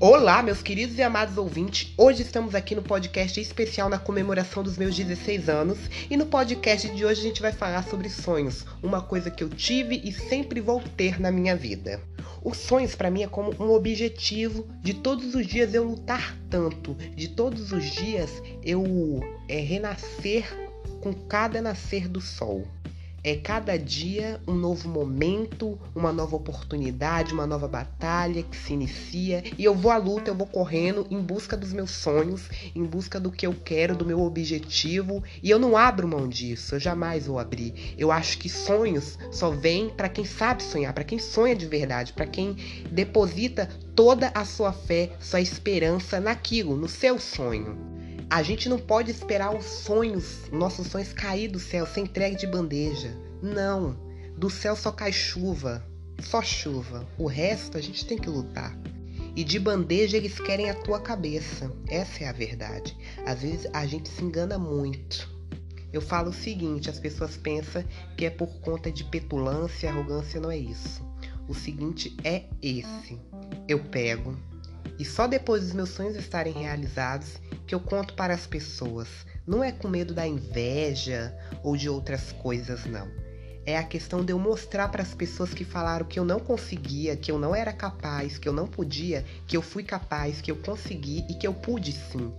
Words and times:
Olá, 0.00 0.44
meus 0.44 0.62
queridos 0.62 0.96
e 0.96 1.02
amados 1.02 1.36
ouvintes. 1.36 1.92
Hoje 1.98 2.22
estamos 2.22 2.54
aqui 2.54 2.72
no 2.72 2.82
podcast 2.82 3.40
especial 3.40 3.88
na 3.88 3.98
comemoração 3.98 4.62
dos 4.62 4.78
meus 4.78 4.94
16 4.94 5.48
anos. 5.48 5.76
E 6.08 6.16
no 6.16 6.26
podcast 6.26 6.88
de 6.88 7.04
hoje 7.04 7.20
a 7.20 7.24
gente 7.24 7.42
vai 7.42 7.50
falar 7.50 7.82
sobre 7.82 8.08
sonhos, 8.08 8.64
uma 8.80 9.02
coisa 9.02 9.28
que 9.28 9.42
eu 9.42 9.48
tive 9.48 10.00
e 10.04 10.12
sempre 10.12 10.60
vou 10.60 10.80
ter 10.96 11.20
na 11.20 11.32
minha 11.32 11.56
vida. 11.56 12.00
Os 12.44 12.58
sonhos 12.58 12.94
para 12.94 13.10
mim 13.10 13.24
é 13.24 13.26
como 13.26 13.52
um 13.60 13.72
objetivo 13.72 14.68
de 14.80 14.94
todos 14.94 15.34
os 15.34 15.44
dias 15.44 15.74
eu 15.74 15.82
lutar 15.82 16.36
tanto, 16.48 16.94
de 16.94 17.30
todos 17.30 17.72
os 17.72 17.84
dias 17.90 18.30
eu 18.62 18.84
é, 19.48 19.58
renascer 19.58 20.46
com 21.00 21.12
cada 21.12 21.60
nascer 21.60 22.06
do 22.06 22.20
sol. 22.20 22.64
É 23.30 23.36
cada 23.36 23.78
dia 23.78 24.40
um 24.48 24.54
novo 24.54 24.88
momento, 24.88 25.78
uma 25.94 26.10
nova 26.10 26.34
oportunidade, 26.34 27.34
uma 27.34 27.46
nova 27.46 27.68
batalha 27.68 28.42
que 28.42 28.56
se 28.56 28.72
inicia. 28.72 29.44
E 29.58 29.62
eu 29.62 29.74
vou 29.74 29.92
à 29.92 29.98
luta, 29.98 30.30
eu 30.30 30.34
vou 30.34 30.46
correndo 30.46 31.06
em 31.10 31.20
busca 31.20 31.54
dos 31.54 31.70
meus 31.70 31.90
sonhos, 31.90 32.48
em 32.74 32.82
busca 32.82 33.20
do 33.20 33.30
que 33.30 33.46
eu 33.46 33.52
quero, 33.52 33.94
do 33.94 34.06
meu 34.06 34.22
objetivo. 34.22 35.22
E 35.42 35.50
eu 35.50 35.58
não 35.58 35.76
abro 35.76 36.08
mão 36.08 36.26
disso, 36.26 36.74
eu 36.74 36.80
jamais 36.80 37.26
vou 37.26 37.38
abrir. 37.38 37.94
Eu 37.98 38.10
acho 38.10 38.38
que 38.38 38.48
sonhos 38.48 39.18
só 39.30 39.50
vêm 39.50 39.90
para 39.90 40.08
quem 40.08 40.24
sabe 40.24 40.62
sonhar, 40.62 40.94
para 40.94 41.04
quem 41.04 41.18
sonha 41.18 41.54
de 41.54 41.66
verdade, 41.66 42.14
para 42.14 42.26
quem 42.26 42.56
deposita 42.90 43.68
toda 43.94 44.32
a 44.34 44.46
sua 44.46 44.72
fé, 44.72 45.10
sua 45.20 45.42
esperança 45.42 46.18
naquilo, 46.18 46.78
no 46.78 46.88
seu 46.88 47.18
sonho. 47.18 47.97
A 48.30 48.42
gente 48.42 48.68
não 48.68 48.78
pode 48.78 49.10
esperar 49.10 49.56
os 49.56 49.64
sonhos, 49.64 50.50
nossos 50.52 50.88
sonhos 50.88 51.14
cair 51.14 51.48
do 51.48 51.58
céu 51.58 51.86
sem 51.86 52.04
entregue 52.04 52.36
de 52.36 52.46
bandeja. 52.46 53.16
Não. 53.40 53.96
Do 54.36 54.50
céu 54.50 54.76
só 54.76 54.92
cai 54.92 55.12
chuva. 55.12 55.82
Só 56.20 56.42
chuva. 56.42 57.08
O 57.16 57.26
resto 57.26 57.78
a 57.78 57.80
gente 57.80 58.04
tem 58.04 58.18
que 58.18 58.28
lutar. 58.28 58.78
E 59.34 59.42
de 59.42 59.58
bandeja 59.58 60.18
eles 60.18 60.38
querem 60.38 60.68
a 60.68 60.74
tua 60.74 61.00
cabeça. 61.00 61.72
Essa 61.88 62.24
é 62.24 62.28
a 62.28 62.32
verdade. 62.32 62.94
Às 63.24 63.40
vezes 63.40 63.66
a 63.72 63.86
gente 63.86 64.10
se 64.10 64.22
engana 64.22 64.58
muito. 64.58 65.26
Eu 65.90 66.02
falo 66.02 66.28
o 66.28 66.34
seguinte: 66.34 66.90
as 66.90 66.98
pessoas 66.98 67.34
pensam 67.36 67.82
que 68.14 68.26
é 68.26 68.30
por 68.30 68.60
conta 68.60 68.92
de 68.92 69.04
petulância, 69.04 69.88
arrogância, 69.88 70.38
não 70.38 70.50
é 70.50 70.58
isso. 70.58 71.02
O 71.48 71.54
seguinte 71.54 72.14
é 72.22 72.44
esse: 72.60 73.18
eu 73.66 73.78
pego, 73.78 74.36
e 74.98 75.04
só 75.04 75.26
depois 75.26 75.62
dos 75.62 75.72
meus 75.72 75.90
sonhos 75.90 76.16
estarem 76.16 76.52
realizados 76.52 77.38
que 77.68 77.74
eu 77.74 77.80
conto 77.80 78.14
para 78.14 78.32
as 78.32 78.46
pessoas. 78.46 79.08
Não 79.46 79.62
é 79.62 79.70
com 79.70 79.88
medo 79.88 80.14
da 80.14 80.26
inveja 80.26 81.36
ou 81.62 81.76
de 81.76 81.86
outras 81.86 82.32
coisas, 82.32 82.86
não. 82.86 83.06
É 83.66 83.76
a 83.76 83.82
questão 83.82 84.24
de 84.24 84.32
eu 84.32 84.38
mostrar 84.38 84.88
para 84.88 85.02
as 85.02 85.14
pessoas 85.14 85.52
que 85.52 85.64
falaram 85.64 86.06
que 86.06 86.18
eu 86.18 86.24
não 86.24 86.40
conseguia, 86.40 87.14
que 87.14 87.30
eu 87.30 87.38
não 87.38 87.54
era 87.54 87.70
capaz, 87.70 88.38
que 88.38 88.48
eu 88.48 88.52
não 88.54 88.66
podia, 88.66 89.22
que 89.46 89.54
eu 89.54 89.60
fui 89.60 89.82
capaz, 89.82 90.40
que 90.40 90.50
eu 90.50 90.56
consegui 90.56 91.26
e 91.28 91.34
que 91.34 91.46
eu 91.46 91.52
pude 91.52 91.92
sim. 91.92 92.32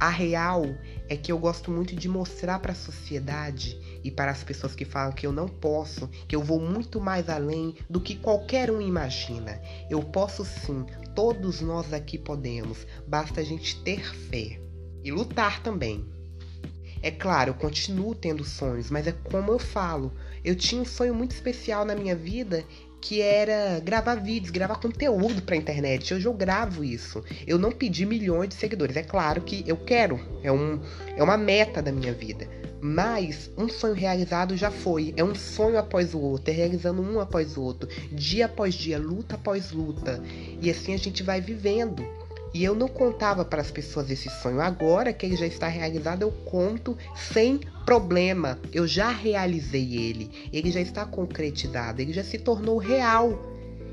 A 0.00 0.08
real 0.08 0.64
é 1.10 1.14
que 1.14 1.30
eu 1.30 1.38
gosto 1.38 1.70
muito 1.70 1.94
de 1.94 2.08
mostrar 2.08 2.58
para 2.60 2.72
a 2.72 2.74
sociedade 2.74 3.78
e 4.02 4.10
para 4.10 4.30
as 4.30 4.42
pessoas 4.42 4.74
que 4.74 4.86
falam 4.86 5.12
que 5.12 5.26
eu 5.26 5.32
não 5.32 5.46
posso, 5.46 6.08
que 6.26 6.34
eu 6.34 6.42
vou 6.42 6.58
muito 6.58 6.98
mais 6.98 7.28
além 7.28 7.76
do 7.90 8.00
que 8.00 8.16
qualquer 8.16 8.70
um 8.70 8.80
imagina. 8.80 9.60
Eu 9.90 10.02
posso 10.02 10.42
sim, 10.42 10.86
todos 11.14 11.60
nós 11.60 11.92
aqui 11.92 12.16
podemos, 12.16 12.86
basta 13.06 13.42
a 13.42 13.44
gente 13.44 13.78
ter 13.82 14.00
fé 14.30 14.69
e 15.04 15.10
lutar 15.10 15.62
também. 15.62 16.04
É 17.02 17.10
claro, 17.10 17.50
eu 17.50 17.54
continuo 17.54 18.14
tendo 18.14 18.44
sonhos, 18.44 18.90
mas 18.90 19.06
é 19.06 19.12
como 19.12 19.50
eu 19.50 19.58
falo. 19.58 20.12
Eu 20.44 20.54
tinha 20.54 20.82
um 20.82 20.84
sonho 20.84 21.14
muito 21.14 21.32
especial 21.32 21.84
na 21.84 21.94
minha 21.94 22.14
vida 22.14 22.64
que 23.00 23.22
era 23.22 23.80
gravar 23.80 24.16
vídeos, 24.16 24.50
gravar 24.50 24.76
conteúdo 24.76 25.40
pra 25.42 25.56
internet. 25.56 26.12
Hoje 26.12 26.26
eu 26.26 26.34
gravo 26.34 26.84
isso. 26.84 27.24
Eu 27.46 27.58
não 27.58 27.72
pedi 27.72 28.04
milhões 28.04 28.50
de 28.50 28.54
seguidores. 28.54 28.96
É 28.96 29.02
claro 29.02 29.40
que 29.40 29.64
eu 29.66 29.76
quero, 29.76 30.20
é, 30.42 30.52
um, 30.52 30.80
é 31.16 31.22
uma 31.22 31.38
meta 31.38 31.80
da 31.82 31.90
minha 31.90 32.12
vida. 32.12 32.46
Mas 32.82 33.50
um 33.56 33.68
sonho 33.68 33.94
realizado 33.94 34.56
já 34.56 34.70
foi. 34.70 35.14
É 35.16 35.24
um 35.24 35.34
sonho 35.34 35.78
após 35.78 36.14
o 36.14 36.20
outro, 36.20 36.50
é 36.50 36.54
realizando 36.54 37.02
um 37.02 37.20
após 37.20 37.56
o 37.56 37.62
outro, 37.62 37.88
dia 38.12 38.46
após 38.46 38.74
dia, 38.74 38.98
luta 38.98 39.34
após 39.34 39.70
luta. 39.70 40.22
E 40.60 40.70
assim 40.70 40.94
a 40.94 40.98
gente 40.98 41.22
vai 41.22 41.40
vivendo. 41.40 42.04
E 42.52 42.64
eu 42.64 42.74
não 42.74 42.88
contava 42.88 43.44
para 43.44 43.60
as 43.60 43.70
pessoas 43.70 44.10
esse 44.10 44.28
sonho. 44.28 44.60
Agora 44.60 45.12
que 45.12 45.24
ele 45.24 45.36
já 45.36 45.46
está 45.46 45.68
realizado, 45.68 46.22
eu 46.22 46.32
conto 46.44 46.96
sem 47.14 47.60
problema. 47.86 48.58
Eu 48.72 48.86
já 48.86 49.10
realizei 49.10 49.94
ele. 49.94 50.48
Ele 50.52 50.70
já 50.70 50.80
está 50.80 51.04
concretizado. 51.04 52.02
Ele 52.02 52.12
já 52.12 52.24
se 52.24 52.38
tornou 52.38 52.78
real. 52.78 53.38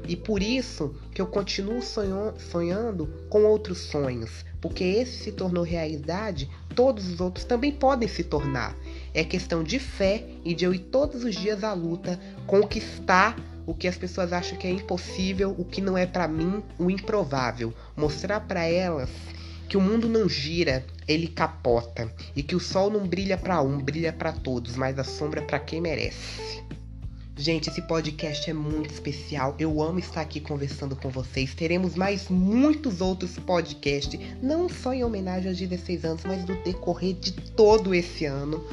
E 0.07 0.15
por 0.15 0.41
isso 0.41 0.95
que 1.13 1.21
eu 1.21 1.27
continuo 1.27 1.81
sonhando 1.81 3.07
com 3.29 3.43
outros 3.43 3.77
sonhos. 3.79 4.45
Porque 4.59 4.83
esse 4.83 5.25
se 5.25 5.31
tornou 5.31 5.63
realidade, 5.63 6.49
todos 6.73 7.07
os 7.07 7.21
outros 7.21 7.45
também 7.45 7.71
podem 7.71 8.07
se 8.07 8.23
tornar. 8.23 8.75
É 9.13 9.23
questão 9.23 9.63
de 9.63 9.77
fé 9.77 10.25
e 10.43 10.55
de 10.55 10.65
eu 10.65 10.73
ir 10.73 10.79
todos 10.79 11.23
os 11.23 11.35
dias 11.35 11.63
à 11.63 11.73
luta, 11.73 12.19
conquistar 12.47 13.35
o 13.67 13.73
que 13.73 13.87
as 13.87 13.97
pessoas 13.97 14.31
acham 14.31 14.57
que 14.57 14.65
é 14.65 14.71
impossível, 14.71 15.53
o 15.57 15.65
que 15.65 15.81
não 15.81 15.97
é 15.97 16.05
para 16.05 16.27
mim, 16.27 16.63
o 16.79 16.89
improvável. 16.89 17.73
Mostrar 17.97 18.39
para 18.39 18.63
elas 18.63 19.09
que 19.67 19.75
o 19.75 19.81
mundo 19.81 20.07
não 20.07 20.29
gira, 20.29 20.85
ele 21.05 21.27
capota 21.27 22.09
e 22.33 22.41
que 22.41 22.55
o 22.55 22.59
sol 22.61 22.89
não 22.89 23.05
brilha 23.05 23.37
para 23.37 23.61
um, 23.61 23.77
brilha 23.77 24.13
para 24.13 24.31
todos, 24.31 24.77
mas 24.77 24.97
a 24.97 25.03
sombra 25.03 25.41
para 25.41 25.59
quem 25.59 25.81
merece. 25.81 26.63
Gente, 27.35 27.69
esse 27.69 27.81
podcast 27.81 28.49
é 28.49 28.53
muito 28.53 28.91
especial. 28.91 29.53
Eu 29.59 29.79
amo 29.83 29.99
estar 29.99 30.21
aqui 30.21 30.39
conversando 30.39 30.95
com 30.95 31.09
vocês. 31.09 31.53
Teremos 31.53 31.93
mais 31.93 32.29
muitos 32.29 32.99
outros 32.99 33.37
podcasts, 33.37 34.19
não 34.41 34.67
só 34.67 34.91
em 34.91 35.03
homenagem 35.03 35.49
aos 35.49 35.59
16 35.59 36.05
anos, 36.05 36.23
mas 36.25 36.45
no 36.45 36.55
decorrer 36.63 37.13
de 37.13 37.33
todo 37.33 37.93
esse 37.93 38.25
ano. 38.25 38.65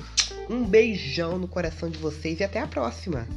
Um 0.49 0.65
beijão 0.65 1.37
no 1.37 1.49
coração 1.49 1.91
de 1.91 1.99
vocês 1.99 2.41
e 2.41 2.44
até 2.44 2.61
a 2.61 2.66
próxima. 2.66 3.28